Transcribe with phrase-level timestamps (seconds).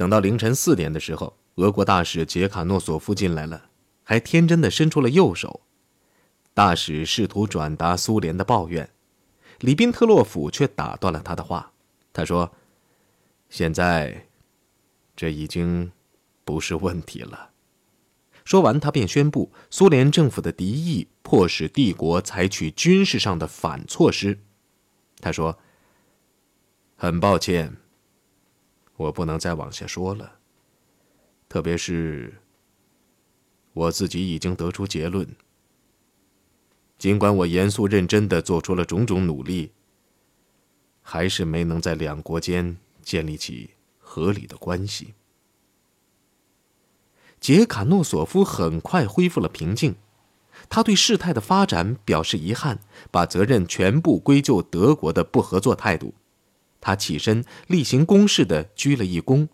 [0.00, 3.68] 等到凌晨四点的时候，俄国大使杰卡诺索夫进来了，
[4.02, 5.60] 还天真的伸出了右手。
[6.54, 8.88] 大使试图转达苏联的抱怨，
[9.58, 11.72] 里宾特洛甫却打断了他的话。
[12.14, 12.50] 他说
[13.50, 14.26] ：“现在，
[15.14, 15.92] 这已经
[16.46, 17.50] 不是问题了。”
[18.42, 24.38] 说完，他便宣布苏联政府的敌意迫使帝国采取军事上的反措施。
[25.20, 25.58] 他说
[26.96, 27.76] ：“很抱歉。”
[29.00, 30.36] 我不能再往下说了。
[31.48, 32.34] 特别是，
[33.72, 35.26] 我自己已经得出结论。
[36.98, 39.72] 尽管我严肃认真的做出了种种努力，
[41.00, 45.14] 还是没能在两国间建立起合理的关系。
[47.40, 49.96] 杰卡诺索夫很快恢复了平静，
[50.68, 56.12] 他对事态的发展表示遗憾，把责任全部归咎德国的不合作态度。
[56.80, 59.48] 他起身例行公事的鞠了一躬，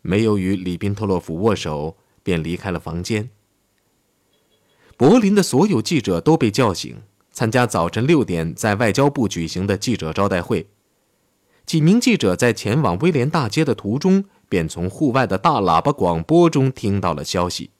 [0.00, 3.30] 没有与里宾特洛甫握手，便离开了房间。
[4.96, 10.68] 柏林的所有记者都被叫醒，参加早晨六点在外交部举行的记者招待会。
[11.66, 17.70] 几名记者在前往威廉大街的途中，便从户外的大喇叭广播中听到了消息。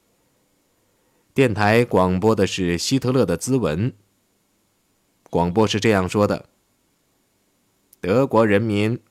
[1.33, 3.93] 电台广播的是希特勒的咨文。
[5.29, 6.49] 广播是这样说的。
[8.01, 9.01] 德国人民、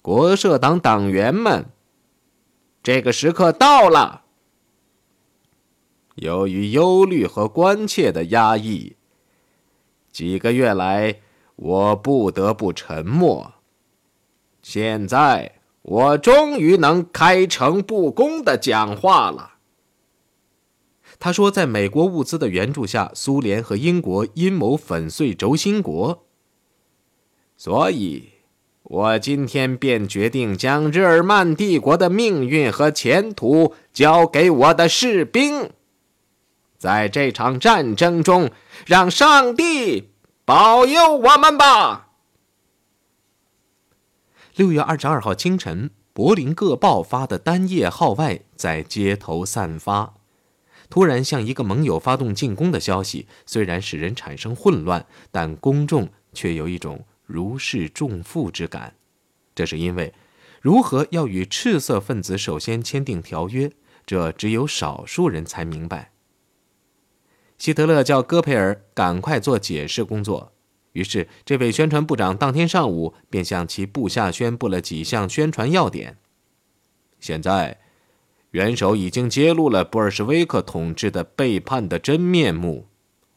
[0.00, 1.66] 国社党党员们，
[2.82, 4.22] 这个时刻到了。
[6.16, 8.96] 由于忧虑和关切的压抑，
[10.10, 11.20] 几个月来
[11.54, 13.54] 我不得不沉默。
[14.60, 19.52] 现在我终于能开诚布公的讲话了。
[21.20, 26.26] 他说，在美国物资的援助下，苏联和英国阴谋粉碎轴心国。
[27.64, 28.30] 所以，
[28.82, 35.70] 我今天便决定将日耳曼帝国的命运和前途交给我的士兵，
[36.76, 38.50] 在这场战争中，
[38.84, 40.10] 让上帝
[40.44, 42.08] 保佑我们吧。
[44.56, 50.14] 六月二十二号清晨，柏林各报发的单页号外在街头散发。
[50.90, 57.04] 突然向一个盟友发动进攻的消息，虽然使人产生混乱，但公众却有一种。
[57.32, 58.94] 如释重负之感，
[59.54, 60.12] 这是因为，
[60.60, 63.72] 如何要与赤色分子首先签订条约，
[64.04, 66.12] 这只有少数人才明白。
[67.56, 70.52] 希特勒叫戈培尔赶快做解释工作，
[70.92, 76.18] 于是这位宣传部长当天上午便向其部下宣布了几项宣传要点。
[77.18, 77.80] 现在，
[78.50, 82.88] 元首已经揭露了布尔什维克统治的背叛的真面目，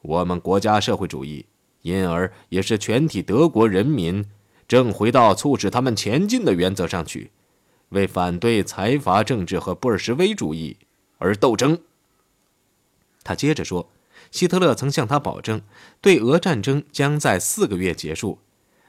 [0.02, 1.46] 我们国家社会主义。
[1.86, 4.26] 因而，也是全体德国人民
[4.68, 7.30] 正回到促使他们前进的原则上去，
[7.90, 10.78] 为反对财阀政治和布尔什维主义
[11.20, 11.80] 而斗争。
[13.24, 13.92] 他接着说
[14.32, 15.62] ：“希特勒曾向他保证，
[16.02, 18.40] 对俄战争将在四个月结束，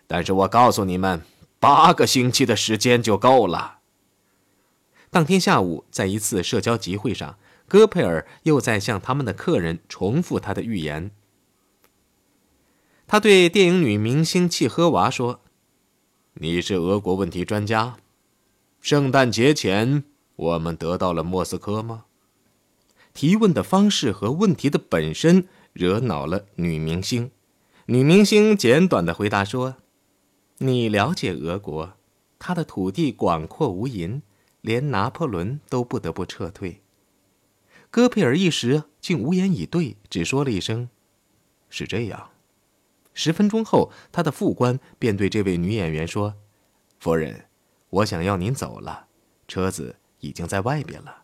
[0.07, 1.21] 但是我告诉你们，
[1.61, 3.81] 八个星期的时间就够了。”
[5.13, 7.37] 当天下午，在一次社交集会上，
[7.69, 11.11] 戈佩尔又在向他们的客人重复他的预言。
[13.09, 15.41] 他对电影女明星契诃娃说
[16.35, 17.99] ：“你是俄国问题专家。
[18.81, 20.03] 圣诞节前，
[20.35, 22.07] 我们得到了莫斯科吗？”
[23.15, 27.31] 提问的方式和问题的本身惹恼了女明星。
[27.87, 29.77] 女明星简短的回答说
[30.59, 31.95] ：“你了解俄国，
[32.41, 34.21] 它的土地广阔无垠，
[34.61, 36.83] 连拿破仑都不得不撤退。”
[37.89, 40.89] 戈佩尔一时竟无言以对，只说了一声
[41.71, 42.31] ：“是这样。”
[43.19, 46.35] 十分钟后，他的副官便对这位女演员说
[47.01, 47.47] ：“夫人，
[47.89, 49.07] 我想要您走了，
[49.49, 51.23] 车子已经在外边了。”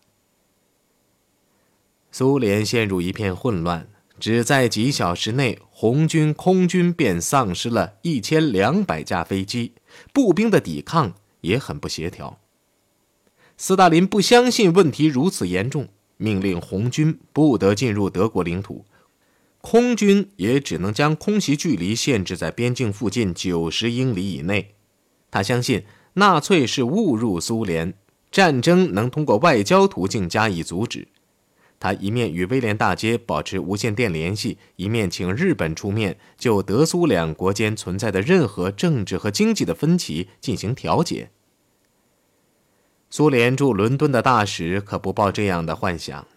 [2.11, 3.87] 苏联陷入一片混乱，
[4.19, 9.73] 只在几小时内，红军空军便丧失了一千两百架飞机，
[10.11, 12.39] 步兵的抵抗也很不协调。
[13.55, 15.87] 斯大林不相信问题如此严重，
[16.17, 18.83] 命令红军不得进入德国领土。
[19.65, 24.75] 空军也只能将空袭距离限制在边境附近九十英里以内。
[25.31, 27.93] 他相信纳粹是误入苏联，
[28.29, 31.07] 战争能通过外交途径加以阻止。
[31.79, 41.31] 他一面与威廉大街保持无线电联系，一面请日本出面就德苏两国间存在的任何政治和经济的分歧进行调解。
[43.09, 46.27] 苏联驻伦敦的大使可不抱这样的幻想。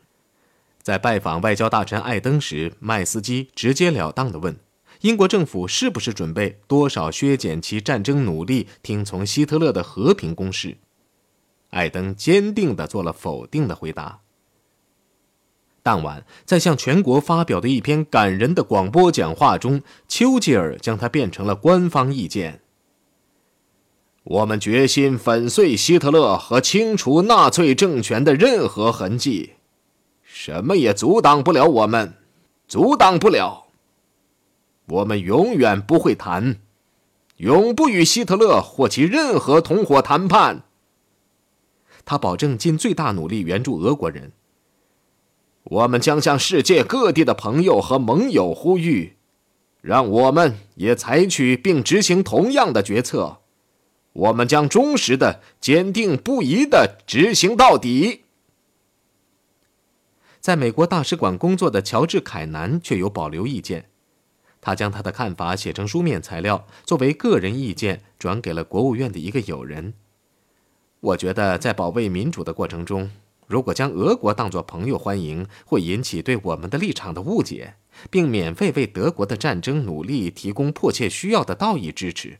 [0.86, 4.56] 在拜访外交大臣艾登时，麦斯基直截了当地问
[5.02, 10.76] ：“英国政府是不是准备多少削减其战争努力，听从希特勒的和平攻势？”
[11.70, 14.20] 艾登坚定地做了否定的回答。
[15.82, 22.60] 当晚，在向全国发表的一篇感人的广播讲话中，丘吉尔将它变成了官方意见。
[24.22, 29.54] 我们决心粉碎希特勒和清除纳粹政权的任何痕迹，
[30.46, 32.14] 什么也阻挡不了我们，
[32.68, 33.66] 阻挡不了。
[34.86, 36.60] 我们永远不会谈，
[37.38, 40.62] 永不与希特勒或其任何同伙谈判。
[42.04, 44.30] 他保证尽最大努力援助俄国人。
[45.64, 49.16] 我们将向世界各地的朋友和盟友呼吁，
[49.80, 53.38] 让我们也采取并执行同样的决策。
[54.12, 58.25] 我们将忠实的、坚定不移的执行到底。
[60.46, 63.86] 在美国大使馆工作的乔治·凯南却有保留意见，
[64.60, 69.94] 他将他的看法写成书面材料，作为个人意见转给了国务院的一个友人。
[71.00, 73.10] 我觉得，在保卫民主的过程中。
[73.48, 77.74] 如果将俄国当作朋友欢迎，会引起对我们的立场的误解，
[78.08, 82.38] 并免费为德国的战争努力提供迫切需要的道义支持。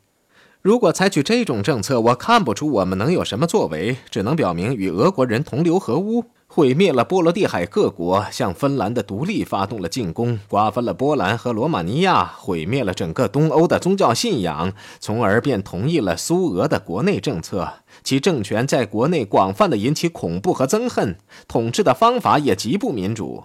[0.63, 6.27] 如果采取这种政策，我看不出我们能有什么作为，只能表明与俄国人同流合污。
[6.57, 17.71] 毁灭了波罗的海各国，向芬兰的独立发动了进攻，瓜分了波兰和罗马尼亚，毁灭了整个东欧的宗教信仰，从而便同意了苏俄的国内政策。
[18.03, 23.45] 其政权在国内广泛的引起恐怖和憎恨，统治的方法也极不民主。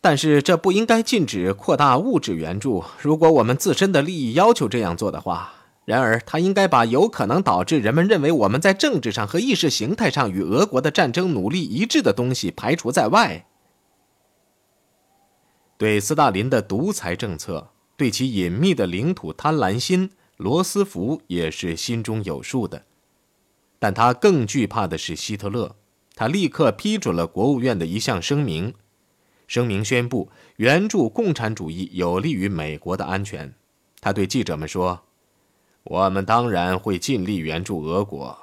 [0.00, 5.52] 但是这不应该禁止扩大物质援助，如果我们自身的利益要求这样做的话。
[5.90, 13.48] 然而，他应该把有可能导致人们认为我们在政治上和意识形态上与俄国的战争努力一致的东西排除在外。
[15.76, 22.84] 对斯大林的独裁政策，对其隐秘的领土贪婪心，罗斯福也是心中有数的。
[23.80, 25.74] 但他更惧怕的是希特勒。
[26.14, 28.74] 他立刻批准了国务院的一项声明，
[29.48, 33.52] 声明宣布援助共产主义有利于美国的安全。
[34.00, 35.02] 他对记者们说。
[35.90, 38.38] 我们当然会尽力援助俄国，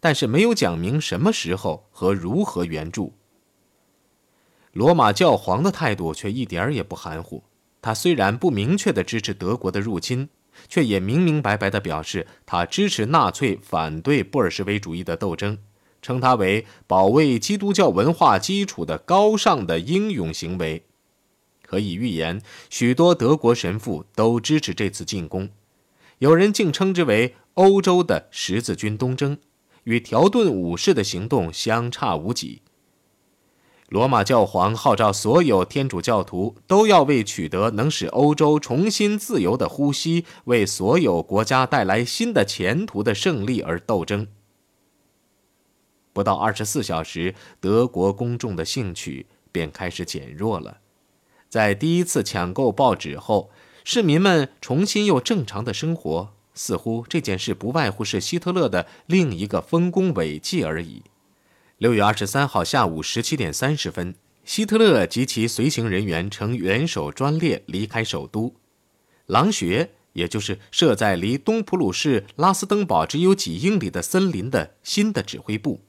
[0.00, 3.12] 但是没有讲明什么时候和如何援助。
[4.72, 7.44] 罗马教皇的态度却一点也不含糊，
[7.82, 10.30] 他虽然不明确的支持德国的入侵，
[10.66, 15.58] 却也明明白白的表示他支持纳粹反对布尔什维主义的斗争，
[16.00, 20.86] 称它为保卫基督教文化基础的高尚的英勇行为。
[21.66, 22.40] 可以预言，
[22.70, 25.50] 许多德国神父都支持这次进攻。
[26.22, 29.38] 有人竟称之为欧洲的十字军东征，
[29.82, 32.62] 与条顿武士的行动相差无几。
[33.88, 44.28] 罗马教皇号召所有天主教徒都要为取得能使欧洲重新自由的呼吸、为所有国家带来新的前途的胜利而斗争。
[46.12, 50.78] 不到二十四小时，德国公众的兴趣便开始减弱了。
[51.48, 53.50] 在第一次抢购报纸后。
[53.84, 61.02] 市民们重新又正常的生活，似乎这件事不外乎是希特勒的另一个丰功伟绩而已。
[61.78, 64.14] 六月二十三号下午十七点三十分，
[64.44, 68.54] 希特勒及其随行人员乘元首专列离开首都，
[69.26, 75.80] 狼穴，也就是设在离东普鲁士拉斯登堡只有几英里的森林的新的指挥部。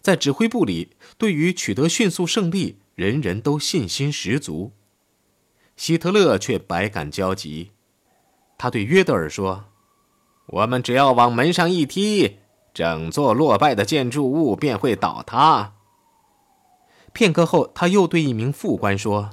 [0.00, 4.72] 在指挥部里，对于取得迅速胜利，人人都信心十足。
[5.76, 7.72] 希特勒却百感交集，
[8.56, 9.64] 他对约德尔说
[10.46, 12.38] ：“我们只要往门上一踢，
[12.72, 15.72] 整座落败的建筑物便会倒塌。”
[17.12, 19.30] 片刻后，他又对一名副官说：“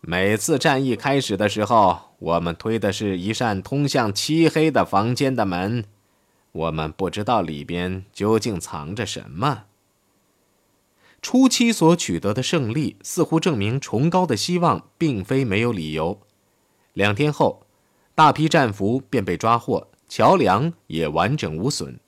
[0.00, 5.84] 每次战役开始的时候，我们推的是一扇通向漆黑的房间的门，
[6.52, 9.64] 我们不知道里边究竟藏着什么。”
[11.20, 16.20] 初期所取得的胜利似乎证明崇高的希望并非没有理由。
[16.92, 17.66] 两天后，
[18.14, 21.98] 大批战俘便被抓获，桥梁也完整无损。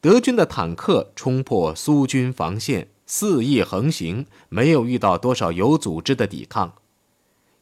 [0.00, 6.74] 德军的坦克冲破苏军防线，肆意横行，没有遇到多少有组织的抵抗。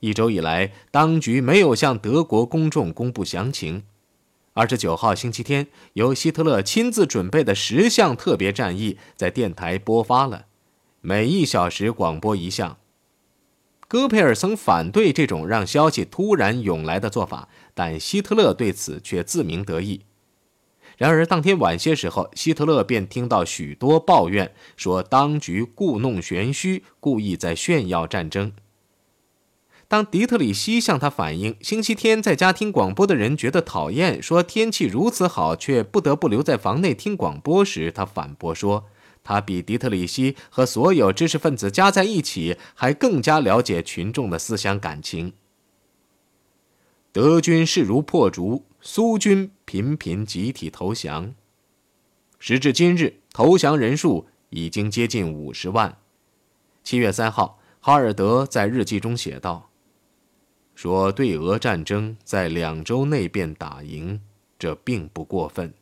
[0.00, 3.84] 一周以来，当局没有向德国公众公布详情。
[4.54, 10.46] 二十九号星期天，由希特勒亲自准备的十项特别战役在电台播发了。
[11.02, 12.76] 每一小时广播一项。
[13.88, 20.02] 戈培尔曾反对这种让消息突然涌来的做法，但希特勒对此却自鸣得意。
[20.98, 28.52] 然而，当天晚些时候，希特勒便听到许多抱怨，说当局故弄玄虚，故意在炫耀战争。
[29.88, 38.84] 当迪特里希向他反映星期天在家听广播的人觉得讨厌，说天气如此好却不得不留在房内听广播时，他反驳说，
[39.22, 45.34] 他比迪特里希和所有知识分子加在一起还更加了解群众的思想感情。
[47.12, 51.34] 德军势如破竹，苏军频频集体投降。
[52.38, 55.98] 时至今日，投降人数已经接近五十万。
[56.82, 59.70] 七月三号，哈尔德在日记中写道
[60.74, 64.22] ：“说对俄战争在两周内便打赢，
[64.58, 65.74] 这并不过分。”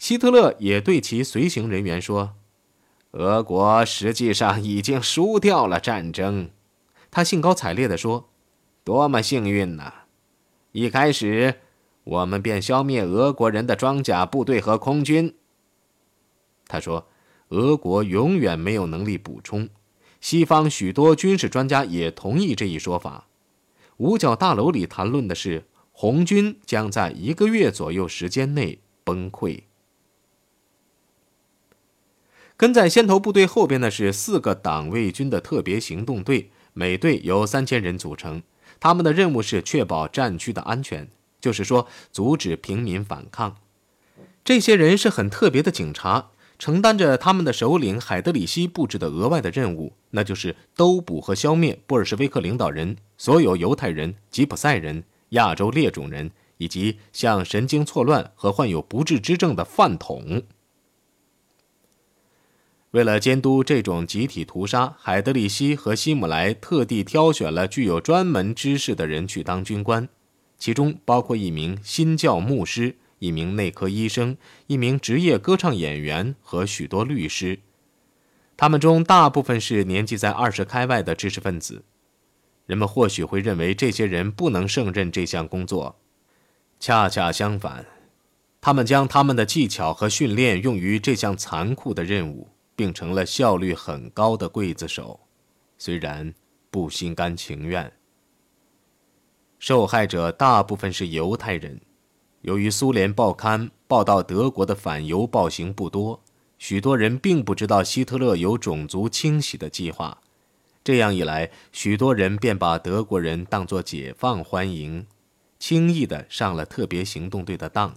[0.00, 2.32] 希特勒也对其随行人员说
[3.12, 6.50] ：“俄国实际上已经输掉了战争。”
[7.12, 8.30] 他兴高采烈地说
[8.82, 9.92] ：“多么幸运呐！”
[10.72, 11.56] 一开始，
[12.04, 15.34] 我们便消灭俄国人的装甲部队和空军。
[16.66, 17.06] 他说
[17.50, 19.68] ：“俄国永远没有能力补充。”
[20.22, 23.26] 西方许多军事专家也同意这一说法。
[23.98, 29.64] 五角大楼里谈论的是，红军将在一个月左右时间内崩溃。
[32.60, 38.42] 跟在先头部队后边的是四个党卫军的特别行动队，每队由三千人组成。
[38.78, 41.08] 他们的任务是确保战区的安全，
[41.40, 43.56] 就是说，阻止平民反抗。
[44.44, 60.42] 这些人是很特别的警察，承担着他们的首领海德里希布置的额外的任务，那就是兜捕和消灭布尔什维克领导人、所有犹太人、吉普赛人、亚洲猎种人以及像神经错乱和患有不治之症的饭桶。
[62.92, 70.08] 为了监督这种集体屠杀，海德里希和希姆莱特地挑选了具有专门知识的人去当军官，
[70.58, 77.60] 其中包括一名新教牧师、一名内科医生、一名职业歌唱演员和许多律师。
[78.56, 81.84] 他们中大部分是年纪在二十开外的知识分子。
[82.66, 86.00] 人们或许会认为这些人不能胜任这项工作，
[86.80, 87.86] 恰恰相反，
[88.60, 92.48] 他们将他们的技巧和训练用于这项残酷的任务。
[92.80, 95.20] 并成了效率很高的刽子手，
[95.76, 96.32] 虽然
[96.70, 97.92] 不心甘情愿。
[99.58, 101.78] 受害者大部分是犹太人，
[102.40, 106.22] 由于苏联报刊报道德国的反犹暴行不多，
[106.56, 110.22] 许多人并不知道希特勒有种族清洗的计划。
[110.82, 115.06] 这样一来，许多人便把德国人当作解放欢迎，
[115.58, 117.94] 轻易的上了特别行动队的当。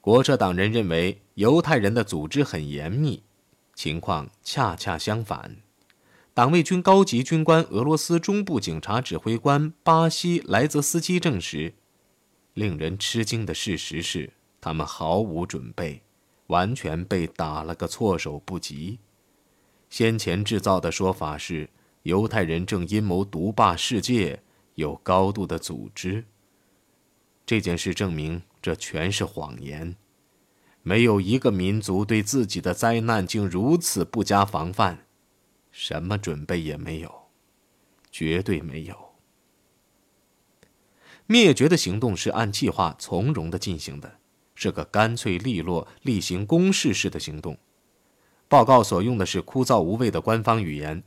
[0.00, 3.22] 国社党人认为犹太人的组织很严密，
[3.72, 5.58] 情况恰恰相反。
[6.34, 11.74] 党卫军高级军官、俄罗斯中部警察指挥官巴西莱泽斯基证实，
[12.54, 16.02] 令人吃惊的事实是，他们毫无准备，
[16.48, 18.98] 完全被打了个措手不及。
[19.88, 21.70] 先前制造的说法是
[22.02, 24.42] 犹太人正阴谋独霸世界，
[24.74, 26.24] 有高度的组织。
[27.46, 28.42] 这件事证明。
[28.60, 29.94] 这全是谎言，
[30.88, 35.04] 没有一个民族对自己的灾难竟如此不加防范，
[35.70, 37.26] 什么准备也没有，
[38.10, 38.96] 绝对没有。
[41.26, 44.14] 灭绝的行动是按计划从容的进行的，
[44.54, 47.58] 是个干脆利落、例行公事式的行动。
[48.48, 51.02] 报告所用的是枯燥无味的官方语言，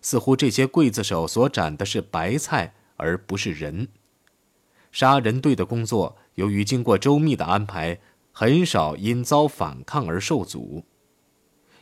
[0.00, 3.88] 似乎这些刽子手所斩的是白菜而不是人。
[4.92, 6.16] 杀人队的工作。
[6.38, 7.98] 由于经过周密的安排，
[8.40, 10.84] 很少因遭反抗而受阻。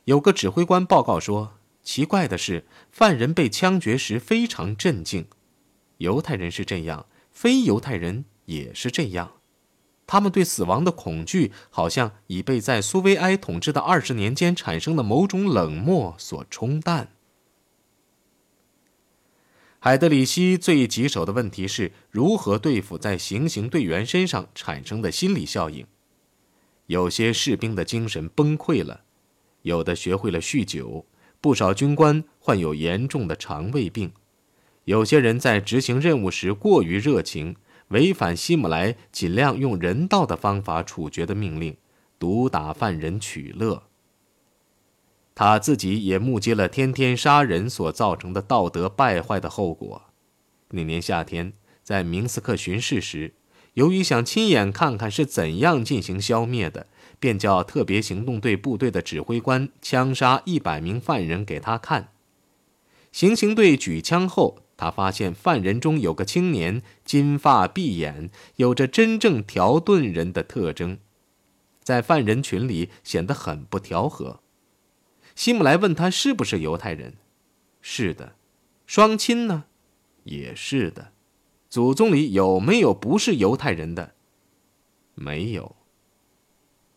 [0.04, 5.26] 有个指挥官报告说：“奇怪的是，犯人被枪决时非常镇静。
[5.98, 9.32] 犹太人是这样，非犹太人也是这样。
[10.06, 17.10] 他们对死亡的恐惧，好像已被在苏维埃统治的二十年间产生的某种冷漠所冲淡。”
[19.78, 25.86] 海德里希最棘手的问题是如何对付在行刑队员身上产生的心理效应。
[26.86, 29.02] 有些士兵的精神崩溃了，
[29.62, 31.06] 有的学会了酗酒，
[31.40, 34.12] 不少军官患有严重的肠胃病，
[34.84, 37.56] 有些人在执行任务时过于热情，
[37.88, 41.76] 违反希姆莱尽量用人道的方法处决的命令，
[42.18, 43.84] 毒打犯人取乐。
[45.34, 50.04] 他自己也目击了天天杀人所造成的道德败坏的后果。
[50.70, 51.52] 那年夏天，
[51.82, 53.34] 在明斯克巡视时，
[53.76, 56.86] 由于想亲眼看看是怎样进行消灭的，
[57.20, 62.08] 便叫特别行动队部队的指挥官枪杀一百名犯人给他看。
[63.12, 70.96] 行刑队举枪后，他发现犯人中有个青年，金发碧眼，有着真正条顿人的特征，
[71.82, 74.40] 在犯人群里显得很不调和。
[75.34, 77.16] 希姆莱问他是不是犹太人，
[77.82, 78.36] 是的，
[78.86, 79.64] 双亲呢？
[80.24, 81.12] 也是的。
[81.76, 84.14] 祖宗里有没有不是犹太人的？
[85.14, 85.76] 没有。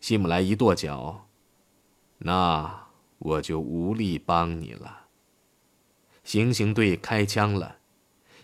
[0.00, 1.28] 希姆莱一跺脚，
[2.20, 2.86] 那
[3.18, 5.08] 我就无力帮你了。
[6.24, 7.76] 行刑队开枪了，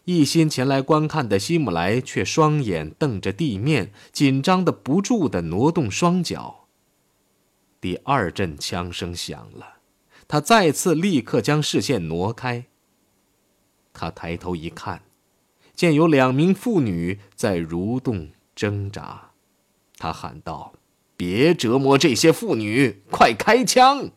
[0.05, 6.67] 一心前来观看的希姆莱却双眼瞪着地面，紧张的不住的挪动双脚。
[7.81, 9.79] 第二阵枪声响了，
[10.29, 12.67] 他再次立刻将视线挪开。
[13.95, 15.01] 他抬头一看，
[15.77, 19.31] 见有两名妇女在蠕动挣扎，
[19.97, 20.73] 他喊道。
[21.19, 24.11] 别折磨这些妇女，快开枪！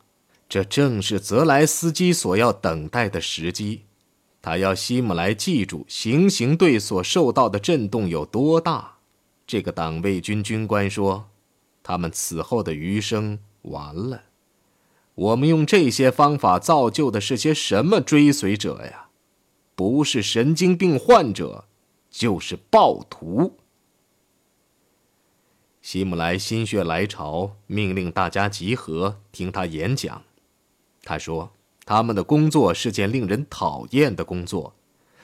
[0.50, 3.84] 这正是泽莱斯基所要等待的时机。
[4.42, 8.98] 他要希姆莱记住行刑队所受到的震动有多大。
[9.46, 11.30] 这个党卫军军官说
[11.84, 14.24] ：“他们此后的余生完了。
[15.16, 19.09] 我们用这些方法造就的是些什么追随者呀？
[19.80, 21.64] 不是神经病患者，
[22.12, 23.56] 就是暴徒。”
[25.82, 30.22] 希姆莱心血来潮，命令大家集合听他演讲。
[31.02, 31.54] 他说
[31.88, 34.76] ：“他们的工作是件令人讨厌的工作，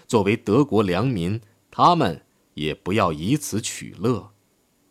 [0.07, 2.21] 作为德国良民，他们
[2.53, 4.31] 也不要以此取乐。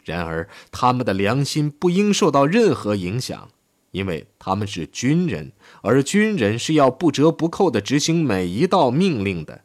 [0.04, 3.48] 然而，他们的良心不应受到任何影响，
[3.94, 9.62] 因为他们是军人，而军人是要不折不扣地执行每一道命令的。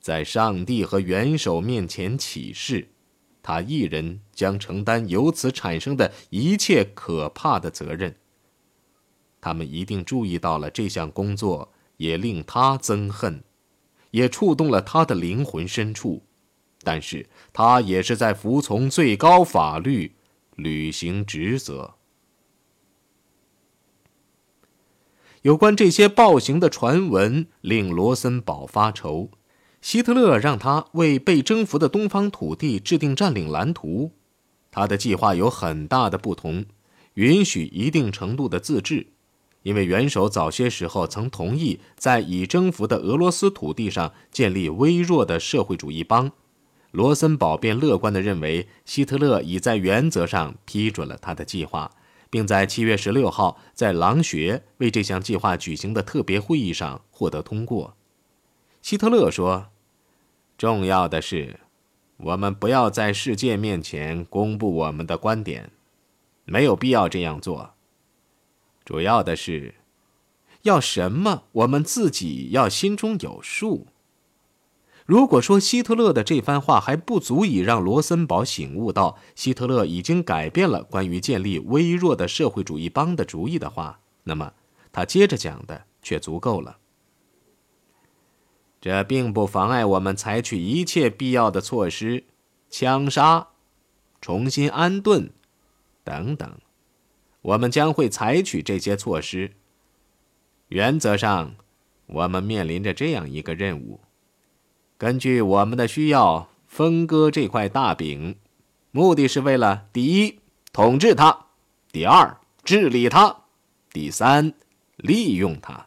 [0.00, 2.92] 在上帝和元首面前起誓。”
[3.40, 8.14] 他一人将承担由此产生的一切可怕的责任。
[9.40, 13.42] 他们一定注意到了这项工作也令他憎恨，
[14.10, 16.22] 也触动了他的灵魂深处，
[16.82, 20.16] 但是他也是在服从最高法律，
[20.56, 21.94] 履行职责。
[25.42, 29.30] 有关这些暴行的传闻令罗森堡发愁。
[29.80, 34.10] 希特勒让他为被征服的东方土地制定占领蓝图，
[34.72, 36.64] 他的计划有很大的不同，
[37.14, 39.06] 允许一定程度的自治，
[39.62, 46.32] 因为元首早些时候曾同意在已征服的俄罗斯土地上建立微弱的社会主义邦，
[46.90, 51.92] 罗森堡便乐观地认为希特勒已在原则上批准了他的计划，
[52.30, 57.96] 并在七月十六号在狼穴为这项计划举行的特别会议上获得通过。
[58.82, 59.68] 希特勒说
[60.56, 61.60] ：“重要的是，
[62.18, 65.70] 我们不要在世界面前公布我们的观点，
[66.44, 67.74] 没有必要这样做。
[68.84, 69.74] 主要的是，
[70.62, 73.88] 要什么，我们自己要心中有数。”
[75.08, 84.52] 如果说希特勒的这番话还不足以让罗森堡醒悟到希特勒已经改变了关于建立微弱的社会主义邦的主意的话，那么
[84.92, 86.76] 他接着讲的却足够了。
[88.82, 92.24] 这并不妨碍我们采取一切必要的措施，
[92.68, 93.48] 枪杀、
[94.20, 95.30] 重新安顿
[96.04, 96.52] 等等。
[97.40, 99.52] 我们将会采取这些措施。
[100.68, 101.54] 原则上，
[102.04, 104.00] 我们面临着这样一个任务：
[104.98, 108.36] 根据我们的需要分割这块大饼，
[108.90, 110.40] 目的是为了第一，
[110.72, 111.46] 统治它；
[111.92, 113.44] 第二，治理它；
[113.92, 114.52] 第三，
[114.96, 115.86] 利用它。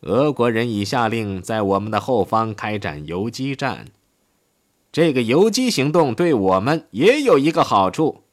[0.00, 3.86] 俄国人已下令在我们的后方开展游击战。
[4.92, 8.24] 这个游击行动对我们也有一个好处，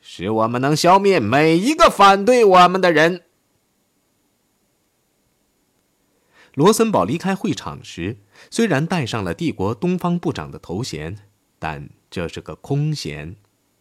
[0.00, 3.22] 使我们能消灭每一个反对我们的人。
[6.54, 8.18] 罗森堡离开会场时，
[8.50, 11.18] 虽然戴上了帝国东方部长的头衔，
[11.58, 13.36] 但这是个空衔，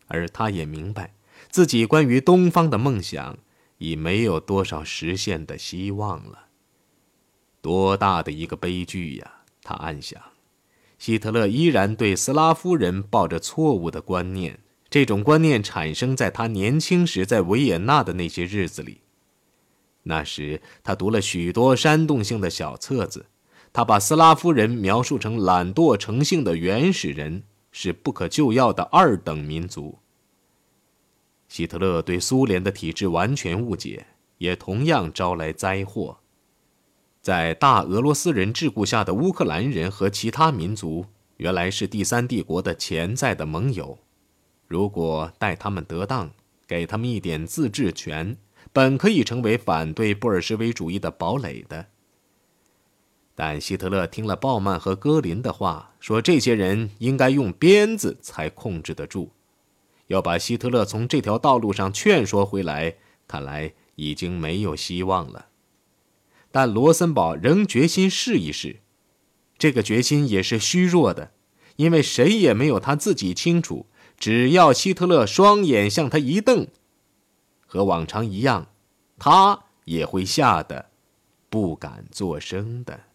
[0.07, 1.13] 而他也明白
[1.49, 3.37] 自己关于东方的梦想
[3.77, 6.47] 已没有多少实现的希望了。
[7.61, 9.43] 多大的一个悲剧呀！
[9.63, 10.19] 他暗想，
[10.97, 14.59] 希特勒依然对斯拉夫人抱着错误的观念。
[14.89, 19.01] 这种观念产生在他年轻时在维也纳的那些日子里。
[20.03, 23.27] 那时他读了许多煽动性的小册子，
[23.73, 29.99] 他把斯拉夫人描述成懒惰成性的原始人，是不可救药的二等民族。
[31.47, 34.07] 希特勒对苏联的体制完全误解，
[34.39, 36.17] 也同样招来灾祸。
[37.21, 41.05] 在大俄罗斯人桎梏下的乌克兰人和其他民族，
[41.37, 43.99] 原来是第三帝国的潜在的盟友。
[44.67, 46.31] 如果待他们得当，
[46.67, 48.35] 给他们一点自治权，
[48.73, 51.90] 本可以成为反对布尔什维主义的堡垒的。
[53.43, 59.31] 但希特勒听了鲍曼和戈林的话，说这些人应该用鞭子才控制得住。
[60.05, 65.47] 要把希特勒从这条道路上劝说回来，看来已经没有希望了。
[66.51, 68.81] 但罗森堡仍决心试一试。
[69.57, 71.31] 这个决心也是虚弱的，
[71.77, 73.87] 因为谁也没有他自己清楚。
[74.19, 76.67] 只要希特勒双眼向他一瞪，
[77.65, 78.67] 和往常一样，
[79.17, 80.91] 他也会吓得
[81.49, 83.05] 不敢作声的。